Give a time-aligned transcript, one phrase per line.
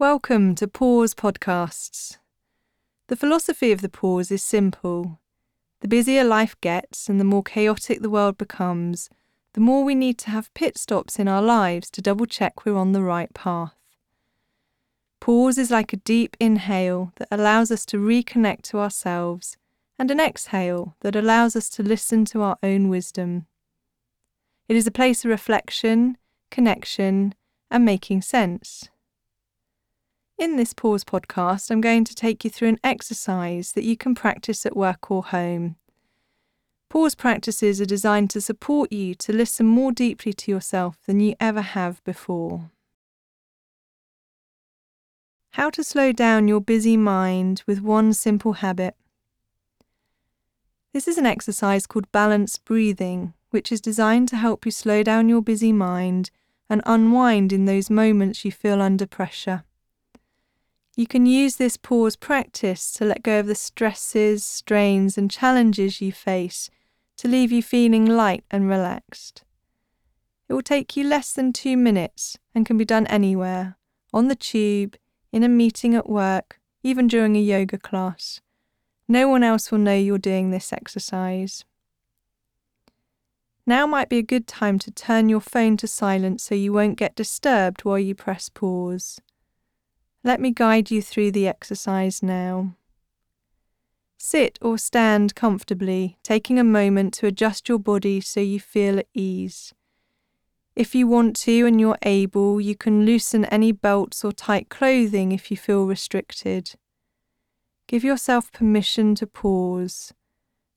[0.00, 2.18] Welcome to Pause Podcasts.
[3.08, 5.18] The philosophy of the pause is simple.
[5.80, 9.10] The busier life gets and the more chaotic the world becomes,
[9.54, 12.76] the more we need to have pit stops in our lives to double check we're
[12.76, 13.74] on the right path.
[15.18, 19.56] Pause is like a deep inhale that allows us to reconnect to ourselves,
[19.98, 23.46] and an exhale that allows us to listen to our own wisdom.
[24.68, 26.18] It is a place of reflection,
[26.52, 27.34] connection,
[27.68, 28.90] and making sense.
[30.38, 34.14] In this Pause podcast, I'm going to take you through an exercise that you can
[34.14, 35.74] practice at work or home.
[36.88, 41.34] Pause practices are designed to support you to listen more deeply to yourself than you
[41.40, 42.70] ever have before.
[45.50, 48.94] How to slow down your busy mind with one simple habit.
[50.92, 55.28] This is an exercise called balanced breathing, which is designed to help you slow down
[55.28, 56.30] your busy mind
[56.70, 59.64] and unwind in those moments you feel under pressure.
[60.98, 66.00] You can use this pause practice to let go of the stresses, strains, and challenges
[66.00, 66.70] you face
[67.18, 69.44] to leave you feeling light and relaxed.
[70.48, 73.76] It will take you less than two minutes and can be done anywhere
[74.12, 74.96] on the tube,
[75.30, 78.40] in a meeting at work, even during a yoga class.
[79.06, 81.64] No one else will know you're doing this exercise.
[83.64, 86.98] Now might be a good time to turn your phone to silent so you won't
[86.98, 89.20] get disturbed while you press pause.
[90.24, 92.74] Let me guide you through the exercise now.
[94.16, 99.06] Sit or stand comfortably, taking a moment to adjust your body so you feel at
[99.14, 99.72] ease.
[100.74, 105.32] If you want to and you're able, you can loosen any belts or tight clothing
[105.32, 106.74] if you feel restricted.
[107.86, 110.12] Give yourself permission to pause,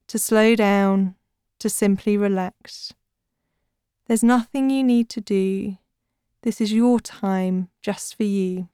[0.08, 1.16] to slow down,
[1.60, 2.94] to simply relax.
[4.08, 5.78] There's nothing you need to do.
[6.42, 8.70] This is your time just for you.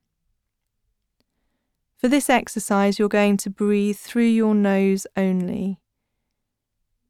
[1.98, 5.80] For this exercise, you're going to breathe through your nose only.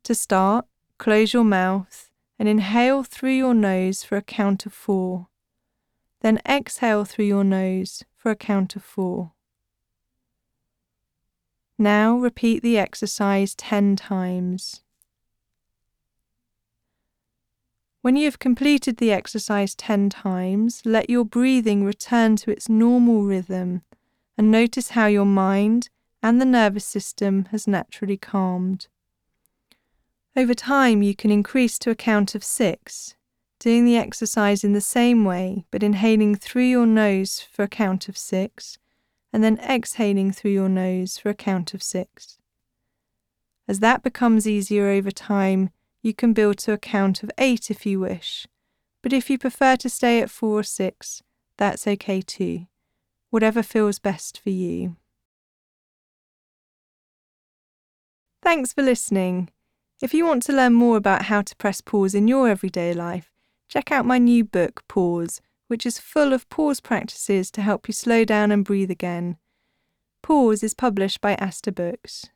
[0.04, 0.66] To start,
[0.98, 2.10] close your mouth
[2.40, 5.28] and inhale through your nose for a count of four.
[6.22, 9.34] Then exhale through your nose for a count of four.
[11.78, 14.84] Now repeat the exercise 10 times.
[18.02, 23.24] When you have completed the exercise 10 times, let your breathing return to its normal
[23.24, 23.82] rhythm
[24.38, 25.90] and notice how your mind
[26.22, 28.88] and the nervous system has naturally calmed.
[30.36, 33.16] Over time, you can increase to a count of six,
[33.60, 38.08] doing the exercise in the same way, but inhaling through your nose for a count
[38.08, 38.78] of six,
[39.34, 42.38] and then exhaling through your nose for a count of six.
[43.68, 45.72] As that becomes easier over time,
[46.04, 48.48] you can build to a count of eight if you wish,
[49.02, 51.24] but if you prefer to stay at four or six,
[51.58, 52.68] that's okay too
[53.30, 54.96] whatever feels best for you.
[58.42, 59.50] Thanks for listening.
[60.02, 63.34] If you want to learn more about how to press pause in your everyday life,
[63.68, 67.94] check out my new book, Pause, which is full of pause practices to help you
[67.94, 69.38] slow down and breathe again.
[70.22, 72.28] Pause is published by Aster Books.